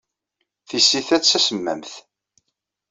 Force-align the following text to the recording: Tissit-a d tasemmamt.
Tissit-a 0.67 1.17
d 1.21 1.21
tasemmamt. 1.23 1.93